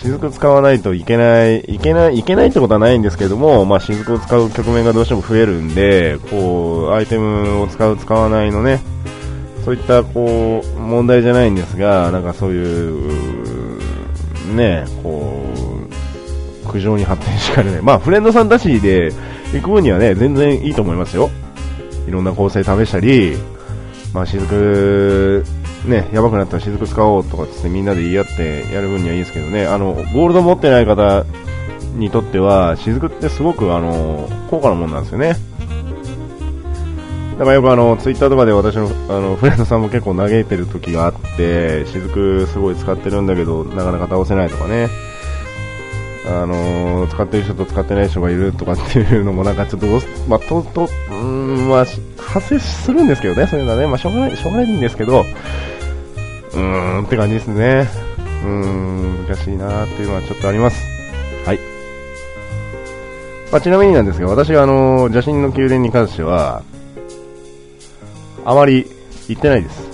[0.02, 8.82] 雫使わないといけない、いけない、いけないってことはないんですけども、まあ、雫を使う局面がどうしても増えるんで、こう、アイテムを使う、使わないのね、
[9.68, 13.80] そういったこう問題じゃないんですが、なんかそうい
[14.48, 15.44] う、ね、こ
[16.64, 17.82] う、苦情に発展しかねない。
[17.82, 19.12] まあ、フレンドさんたちで
[19.52, 21.30] 行く分にはね、全然いいと思いますよ。
[22.08, 23.36] いろんな構成試したり、
[24.14, 25.44] まあ、雫、
[25.86, 31.26] ね、やばくなったら雫使おうとかつってみんなで言い合ってやる分にはいいですけどね、あの、ゴールド持ってない方
[31.98, 35.36] にとっては、雫ってすごくあの、高価なもんなんですよね。
[37.38, 44.90] だからよくあの、ツイッターとかで私の、あの、フレンドさんも結構嘆いてる時があって、雫すごい使ってるんだけど、なかなか倒せないとかね。
[46.26, 49.88] あのー、使ってる人と使ってない人がいるとかっていうのもなんかちょっと、
[50.28, 51.86] まあ、と、と、うん、まあ、
[52.18, 57.88] 発生するんですけどね、そういうのはね、まあ、しょうがない、しょうがないんですけど、うーんって感じですね。
[58.18, 60.84] うーん、難しいなっていうのはちょっとあります。
[61.46, 61.60] はい。
[63.52, 66.64] まあ、ちなみになんですが、私があの、邪神の宮殿に関しては、
[68.48, 68.86] あまり
[69.28, 69.90] 行ってないです。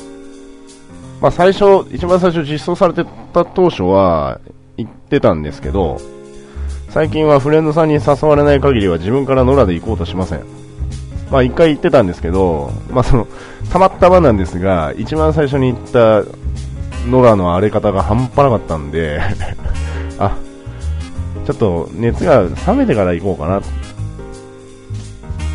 [1.20, 4.40] まあ最初、一番最初実装されてた当初は
[4.78, 6.00] 行ってたんですけど、
[6.90, 10.44] 最近はフレンドさんに誘われない限りは自分から野良で行こうとしません。
[11.32, 13.28] まあ一回行ってたんですけど、まあその、
[13.72, 16.24] たまったまなんですが、一番最初に行った
[17.10, 19.20] 野良の荒れ方が半端なかったんで
[20.20, 20.38] あ、
[21.48, 23.64] ちょっと熱が冷めてから行こうかなっ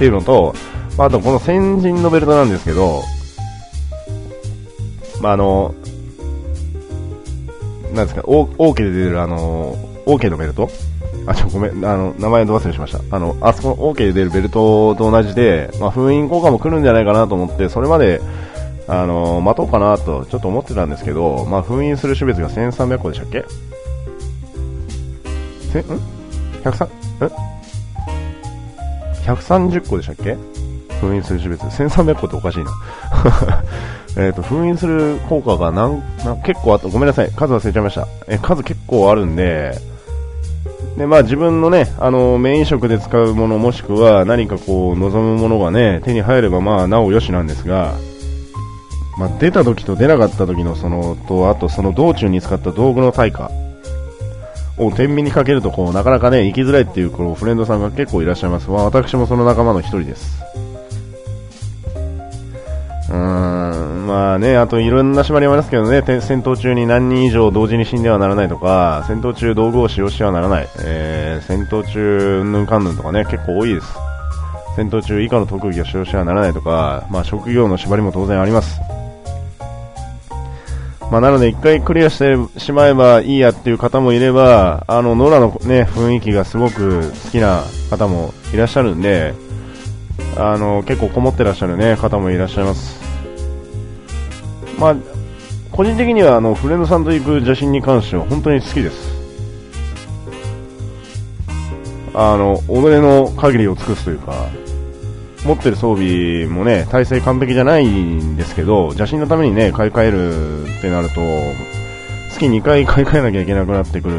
[0.01, 0.53] ていうのと、
[0.99, 3.03] まあ、あとこの先人のベルトなんですけど、
[5.23, 5.75] まあ、あの、
[7.95, 10.69] なんですか、オーケーで出るあの、オーケーのベルト？
[11.27, 13.01] あ、ちょ、ごめん、あの、名前ど忘れしました。
[13.15, 18.21] あの、あそこのオーケーで出るベルトと同じで、まあ、封印効果も来るんじゃないかなと思って、それまで、
[18.89, 23.45] あの、待とうかなと、ちょっと思ってたんですけど、まあ、封印する種別が1300個でしたっけ？
[25.73, 25.85] せ、ん
[26.65, 26.91] ?103、ん
[29.27, 30.58] ?130 個でしたっけ？
[31.01, 31.63] 封印する種別。
[31.65, 32.71] 1300個っておかしいな。
[34.17, 36.89] えっと、封印する効果がなん、な結構あった。
[36.89, 37.31] ごめんなさい。
[37.31, 38.07] 数忘れちゃいました。
[38.27, 39.79] え、数結構あるんで、
[40.97, 47.95] で、まあ自分のね、あの、メイン食で使うものもしくは何かこう、望むものがね、手に入ればまあ、なおよしなんですが、
[49.17, 53.51] まあ出た時と出なかった時のその、と、あとその道中に使った道具の対価
[54.77, 58.69] を天秤にかけるとこう、なかなかね、行きづらいっていうこのフレンドさんが結構いらっしゃいます。
[58.69, 60.43] まあ私もその仲間の一人です。
[63.11, 73.87] うん、まあね、あといろんな縛りもありますけどね、戦闘中に何人以上同時に死んではならないとか、戦闘中道具を使用してはならない、えー、戦闘中うんぬんかんぬんとかね、結構多いです。
[74.77, 78.79] 戦闘中以下の特技を使用してはならないとか、まあ職業の縛りも当然あります。
[81.11, 89.33] まあ、なので一回クリアしてしまえばいいやっていう方もいれば、あの、ノラのね、雰囲気がすごく好きな方もいらっしゃるんで、
[90.39, 93.01] あの、結構こもってらっしゃるね、方もいらっしゃいます。
[94.79, 94.97] まあ、
[95.73, 99.19] 個人的にはあの、フレンドさんと行く邪神に関しては本当に好きです。
[102.15, 104.47] あの、己の限りを尽くすというか、
[105.45, 111.21] 持ってる装備もね、体制完璧じゃないんですけど、邪神のためにね、買い替えるってなると、
[112.33, 114.15] 月2回買い替えなきゃいけなくなってくる。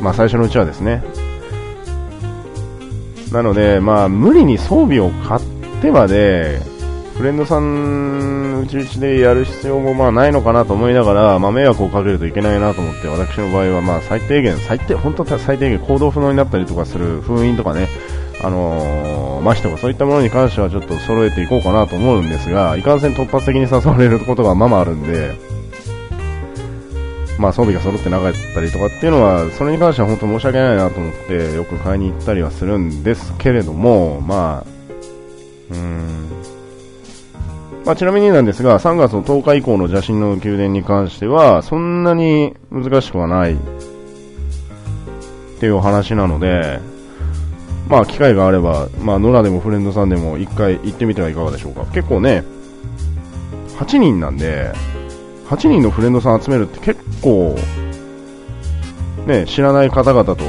[0.00, 1.02] まあ最初のうちはですね。
[3.32, 5.42] なので、まあ無理に装備を買っ
[5.82, 6.60] てまで、
[7.16, 17.88] フレンドさん、うちうちでやる必要もまあないのかなと思いながら、まあ迷惑をかけるといけないなと思って、私の場合はまあ最低限、最低、本当最低限行動不能になったりとかする封印とかね、
[18.42, 25.55] あのー、麻痺とかそういったものに関してはちょっと揃えていこうかなと思うんですが、いかんせん突発的に誘われることがままあるんで、
[27.38, 34.70] まあ装備が揃ってなかったりとかっていうのは、それに関しては本当申し訳ないなと思って、よく買いに行ったりはするんですけれども、まあ、
[35.70, 36.28] うーん、
[37.84, 43.56] まあ、ちなみになんですが、3月の10日以降の邪神の宮殿に関しては、そんなに難しくはないっ
[45.60, 46.80] ていうお話なので、
[47.88, 51.84] まあ機会があれば、まあ野良でもフレンドさんでも一回行ってみてはいかがでしょうか。
[51.92, 52.42] 結構ね、
[53.78, 54.72] 8人なんで、
[55.48, 57.56] 8人のフレンドさん集めるって結構、
[59.26, 60.44] ね、知らない方々と、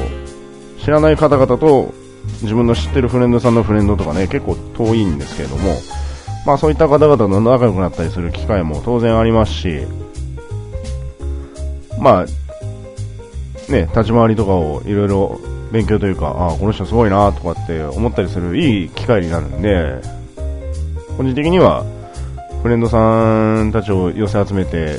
[0.80, 1.94] 知らない方々と
[2.42, 5.74] 自分の知ってるフレンドさんのフレンドとかね、結構遠いんですけれども、
[6.46, 9.80] まあそういった方々と仲良くなったりする機会も当然ありますし、
[12.00, 12.26] まあ、
[13.70, 15.40] ね、立ち回りとかをいろいろ
[15.72, 20.00] 勉強というか、ああ、この人すごいなとかって思ったりするいい機会になるんで、
[21.16, 21.84] 個人的には、
[22.68, 24.98] フレンドさんたちを寄せ集めて、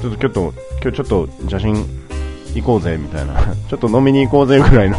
[0.00, 1.74] ちょっと今日、今日ちょっと写真
[2.54, 3.34] 行こうぜみたいな、
[3.68, 4.96] ちょっと飲みに行こうぜぐらいの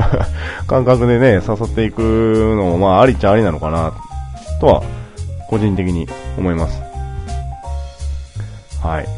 [0.66, 2.00] 感覚でね、誘っていく
[2.56, 3.92] のも、まあ、ありっちゃありなのかな、
[4.62, 4.82] とは、
[5.50, 6.80] 個人的に思います。
[8.82, 9.08] はい。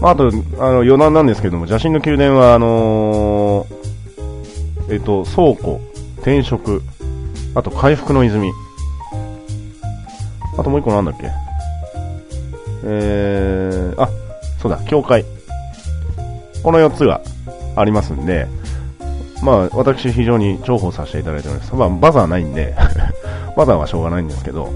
[0.00, 5.80] まあ、あと、あの、余談なんですけども、邪神の宮殿は、あのー、えっと、倉庫、
[6.18, 6.84] 転職、
[7.56, 8.52] あと回復の泉。
[10.58, 11.30] あともう一個なんだっけ？
[12.84, 14.08] えー、あ、
[14.60, 15.24] そうだ、教会。
[16.62, 17.20] この4つが
[17.76, 18.46] ありますんで、
[19.42, 21.74] まあ、私非常に重宝させていただいております。
[21.74, 22.74] まあ、バザーないんで
[23.56, 24.70] バザーはしょうがないんですけど、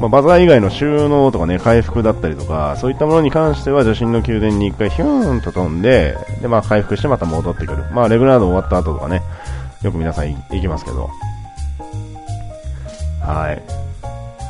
[0.00, 7.84] まあ、バザー以外の収納とかね、回復だったりとか、そういったものに関しては、女神の宮殿に一回ヒューンと飛んで、で、まあ、回復してまた戻ってくる。
[7.92, 9.22] まあ、レグラード終わった後とかね、
[9.82, 11.10] よく皆さん行きますけど。
[13.20, 13.81] はい。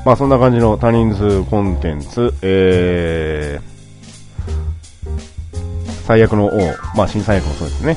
[0.04, 3.62] まあ、そんな感じの他人数コンテンツ、えー、
[6.04, 6.58] 最悪の王、
[6.96, 7.96] まあ、新最悪もそうですね。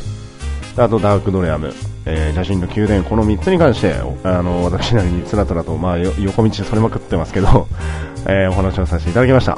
[0.78, 1.74] あと、ダークドレアム、
[2.06, 7.68] えー、写真の宮殿、この3つに関して、あの、私なりにつらつらと、まあ、横道それまくってますけど、
[8.28, 9.58] えー、お話をさせていただきました。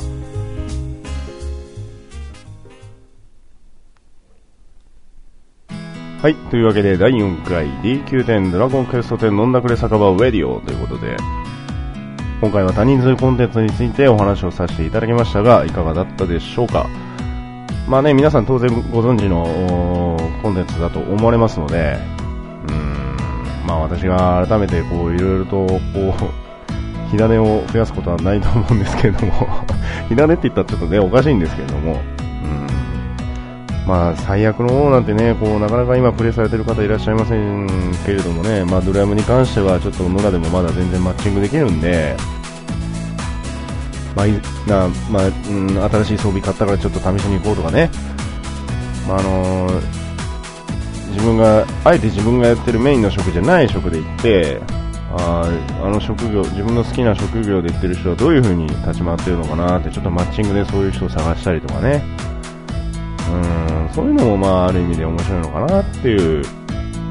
[6.22, 6.36] はい。
[6.50, 11.18] というわけで、第4回 D9 点ドラゴンクエスト10飲んだくれ酒場ウェディオということで、
[12.40, 16.88] 今回は多人数コンテンツについてお話をさせていただきましたが、いかがだったでしょうか？
[17.88, 19.44] まあね、皆さん当然ご存知の
[20.44, 21.98] コンテンツだと思われますので、
[22.70, 23.18] うん、
[23.66, 29.34] まあ私が改めてこういろいろとこう、火種を増やすことはないと思うんですけれども
[30.10, 32.00] 火種って言ったらちょっとね、おかしいんですけれども、
[33.88, 37.68] まあ最悪の王なんてね、こうなかなか今プレイされてる方いらっしゃいません
[38.06, 42.18] けれどもね、まあドラムに関してはちょっと野良でもまだ全然マッチングできるんで、
[44.14, 44.28] まあ、
[44.68, 47.90] なまあ、うん、新しい装備買ったからちょっと試しに行こうとかね、
[49.08, 49.82] まあ、あのー、
[51.12, 54.62] 自分が、あえて自分がやってるメインの職じゃない職で行って、
[55.16, 55.50] あ
[55.82, 62.04] あの職業、自分の好きな職業で行ってる人はどういう風に立ち回ってるのかなって、ちょっとマッチングでそういう人を探したりとかね、
[63.32, 66.44] うん、そういうのもまあ、ある意味で面白いのかなっていう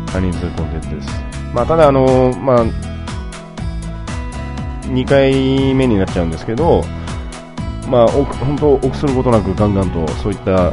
[0.07, 1.09] 他人数コンテンツです。
[1.55, 2.67] まあ、ただあの、まあ、
[4.83, 6.85] 2回目になっちゃうんですけど、
[7.89, 10.73] まあ、本当、臆することなくガンガンとそういった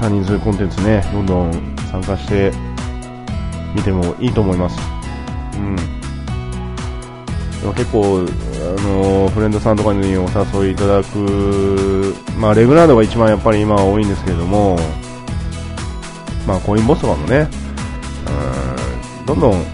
[0.00, 2.52] 多人数コンテンツね、どんどん参加して
[3.74, 4.78] みてもいいと思います。
[5.56, 5.76] うん。
[7.72, 8.26] 結構、
[8.78, 10.28] あのフレンドさんとかにお
[10.60, 14.78] 誘いいただく、まあ、レグラードが一番やっぱり今は多いんですけれども、
[16.46, 17.48] まあ、コインボスとかもね、
[19.20, 19.64] うん、どんどん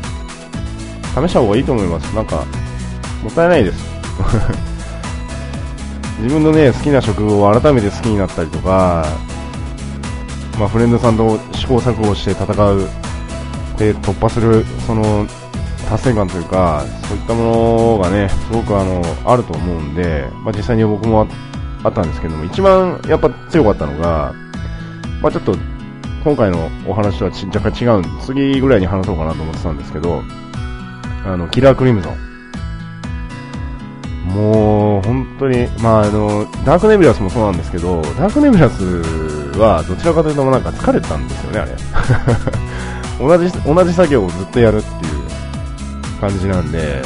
[1.13, 2.15] 試した方がいいと思います。
[2.15, 2.45] なんか、
[3.23, 3.85] もったいないです。
[6.21, 9.07] 自分のね、好きな職を改めて好きになったりとか、
[10.59, 12.89] まあ、フレンドさんと試行錯誤して戦う、
[13.77, 15.27] で、突破する、その、
[15.93, 21.29] 達成感というか、そういったものがね、すごくあの、あると思うんで、まあ、実際に僕も
[21.85, 24.33] あったんですけども、一番やっぱ強かったのが、
[25.21, 25.55] まあ、ちょっと、
[26.25, 30.23] 今回のお話とは若干違うん、次ぐらいに話そうかなと思ってたんですけど、
[31.27, 32.17] あの、キラークリムゾン。
[34.35, 38.83] もう、本当に、まあ、あの、ダークネビラスもそうなんですけど、ダークネビラス
[39.59, 41.77] は、どちらかというと、なんか疲れたんですよね、あれ。
[43.21, 45.12] 同じ、同じ作業をずっとやるってい
[46.23, 47.03] 感じなんで、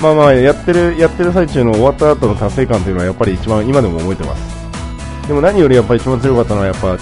[0.00, 5.28] まあまあ、やってる、やってる最中の終わった後の達成感というのは、やっぱり一番、今でも覚えてます。
[5.28, 6.96] でも何よりやっぱり一番強かったのは、やっぱ、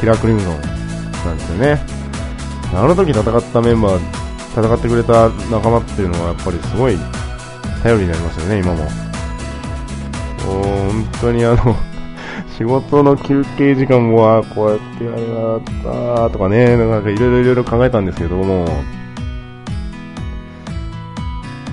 [0.00, 0.60] キラークリムゾン
[1.24, 1.80] なんですよね。
[2.74, 4.00] あの時戦ったメンバー、
[4.56, 6.96] 戦ってくれた仲間っていうのは、やっぱりすごい
[7.82, 8.88] 頼りになりますよね、今も。
[10.46, 11.76] 本当にあの
[12.56, 15.28] 仕事の休憩時間も、あこうやってやる
[15.84, 18.66] なとかね、なんかいろいろいろ考えたんですけども、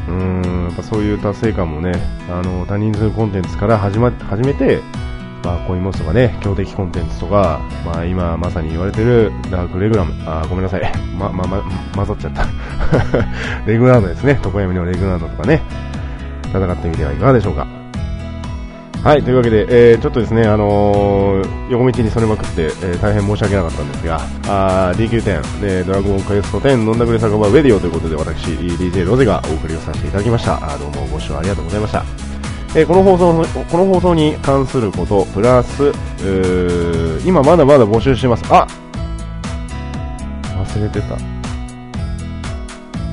[0.10, 1.93] うーん、やっぱそういう達成感もね、
[2.30, 4.82] あの、多人数コンテンツから始ま、始めて、
[5.43, 10.82] まあ、コインモスとかね、強敵コンテンツとか、まあ、今まさに言われてるダークレグラム、あ、ごめんなさい。
[11.18, 11.64] ま、ま、ま、
[11.95, 12.47] 混ざっちゃった。
[13.66, 14.39] レグラードですね。
[14.43, 15.62] 床闇のレグラードとかね、
[16.51, 17.78] 戦ってみてはいかがでしょうか。
[19.03, 24.19] はい、というわけで、えー、ちょっとですね、あのー、横道にそれまくって、えー、大変申し訳なかったんですが、
[24.95, 30.57] DQ10、ドラゴンクエスト10飲んだくれ酒場ウェディオということで、私、DJ ロゼがお送りをさせていただきました。
[30.61, 32.03] あどうもご視聴ありがとうございました。
[32.75, 35.93] えー、この放送、この放送に関すること、プラス、
[37.25, 38.43] 今まだまだ募集してます。
[38.49, 38.67] あ
[40.57, 41.17] 忘れてた。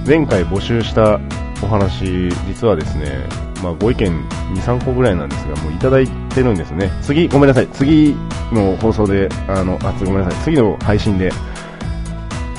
[0.04, 1.20] 前回募集した
[1.62, 4.12] お話、実はですね、まあ、ご意見
[4.54, 6.90] 2、3個ぐらいなんですが、もういただいてるんですね。
[7.02, 7.68] 次、ごめんなさい。
[7.68, 8.14] 次
[8.52, 10.40] の放送で、あの、あ、ごめんなさい。
[10.44, 11.32] 次の配信で、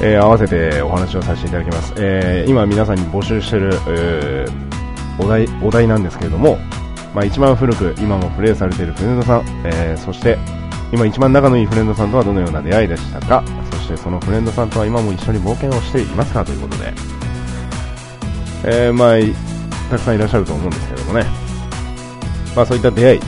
[0.01, 1.93] えー、合わせてお話をさせていただきます。
[1.97, 6.57] えー、今皆さんに募集してる、えー、お題、お題なんですけれども、
[7.15, 10.37] まあ、一番古く、今もプレイされているフレンドさん、えー、そして、
[10.93, 13.43] 今一番仲のいいフレンドさんとはどのような出会いでしたか？
[13.71, 16.45] そしてそのフレンドさんとは今も一緒に冒険をしていますか？
[16.45, 16.93] ということで、
[18.63, 19.17] えー、まあ、
[19.89, 21.25] たくさんいらっしゃると思うんですけどもね、
[22.55, 23.19] まあ、そういった出会い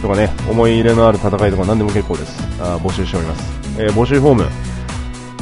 [0.00, 2.42] とかね、思い入れのある戦いとか何でも結構です。
[2.60, 3.52] あ募集しております。
[3.78, 4.46] えー、募集フォーム、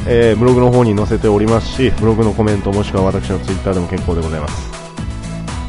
[0.07, 4.71] えー、ブログの方に載せておりますし、ブログのコメントもしくは私のツイッターでも結構でございます。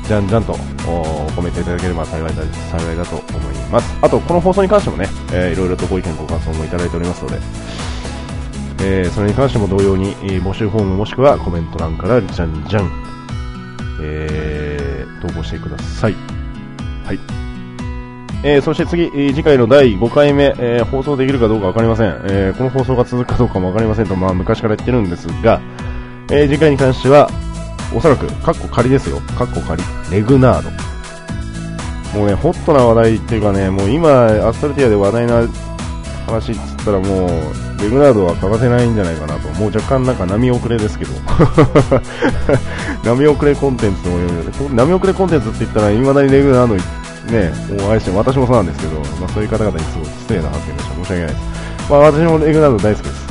[0.06, 0.52] じゃんじゃんと
[1.34, 3.98] コメントいただければ幸いだ幸いだと思います。
[4.00, 7.38] あと、この放送に関してもね、えー、いろいろとご意見ご感想もいただいておりますので、
[8.80, 12.90] えー、それに関しても同様に、えー、募集フォームもしくはコメント欄からじゃんじゃん
[14.00, 16.14] えー、投稿してください。
[17.04, 17.18] はい。
[18.42, 22.08] えー、そして次、次回の第5回目、えー、放送できるかどうかわかりません。
[22.24, 25.60] えー、この放送が続くかどうかもわかりませんと、まあ、昔から言ってるんですが、
[26.30, 27.30] えー、次回に関しては、
[27.94, 29.20] おそらく、カッコ仮ですよ。
[29.38, 29.82] カッコ仮。
[30.10, 30.70] レグナード。
[32.18, 35.48] もうね、ホットな話題っていうかね、もう今、アストルティアで話題な
[36.26, 39.48] 話っつったらもう、レグナードは欠かせないんじゃないかなと。
[39.60, 41.12] もう若干なんか波遅れですけど。
[43.04, 46.74] 波遅れコンテンツとも言うよ波遅れコンテンツって言ったら、未だにレグナード
[47.30, 50.94] ね、もう愛して、私もそうなんですけど、まあそういう方々にすごい失礼な発言でした。
[50.94, 51.90] 申し訳ないです。
[51.90, 53.28] まあ私もレグナード大好きです。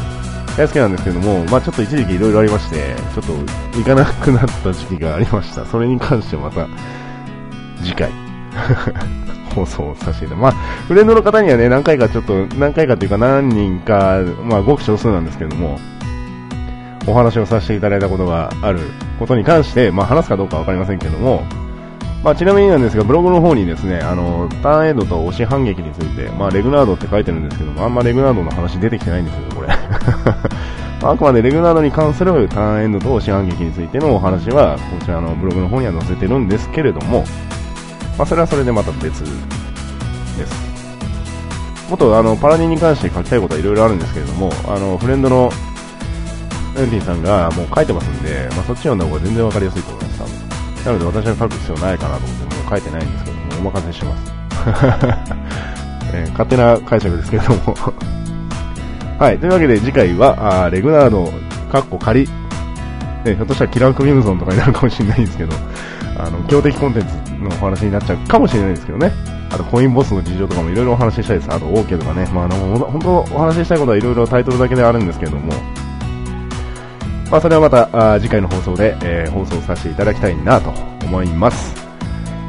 [0.56, 3.34] 大好きなんですけども、まあちょっと一時期いろいろありまして、ちょっと
[3.80, 5.66] 行かなくなった時期がありました。
[5.66, 6.68] それに関してまた、
[7.82, 8.12] 次回。
[9.54, 10.52] 放送をさせていただまあ、
[10.88, 15.80] フレンドの方にはね、何回かちょっと、何回かというか何人か、まあ、ごく少数なんですけども、
[17.08, 18.80] お話をさせていただいたことがある
[19.20, 21.44] ことに関して、まあ、話すかどうかわかりませんけども、
[22.24, 29.68] まあ、ちなみになんですが、ブログの方にですね、あの、ターンエイドと押し反撃について、まあ、レグナードって書いてるんですけども、あんまレグナードの話出てきてないんですよ、これ。
[31.06, 37.26] あくまでレグナードに関するターンエンドと押し反撃についてのお話は、こちらのブログの方には載せてるんですけれども、
[38.18, 40.74] まあ、それはそれでまた別です。
[41.90, 45.52] もっとあのパラディに関して書きたいことはいろいろあるんですけれども、あのフレンドの
[46.76, 50.96] エンティンさんがもう書いてますんで、まあ、そっち読んだ方が全然わかりやすいと思います、多分。
[50.98, 54.34] なので私は書く必要ないかなと思って、もう書いてないんですけども、お任せします。
[56.16, 57.76] えー、勝手な解釈ですけれども
[59.20, 61.32] はい、というわけで次回は、あレグナード、
[61.72, 62.28] カッコ仮、ね、
[63.26, 65.56] ひょっとしたらキラーク・ビムゾンとかになるかもしれないんですけど、
[66.18, 69.12] あの、強敵コンテンツのお話になっちゃうかもしれないですけどね。
[69.52, 71.52] あと、コインボスの事情とかもいろいろお話ししたいです。
[71.52, 72.26] あと、OK とかね。
[72.34, 75.54] まあ、あの、本当お話ししたいことはいろいろタイトルだけであるんですけれども、
[77.30, 80.70] まあ、それはまた、あ次回の放送で、えー、放送させていただきたいなと
[81.06, 81.84] 思います。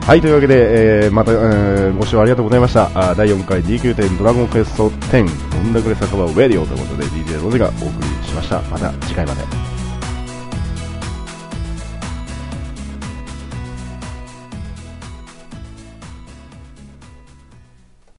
[0.07, 2.91] はい、というわけで、えー、また、えー、ご視聴ありがとうございました。
[2.95, 5.21] あ第4回 DQ10 ドラゴンクエスト10、
[5.65, 8.61] 飲んだくれ酒場ウェディオということで DJ ロゼがお送りしました。
[8.71, 9.74] また次回まで。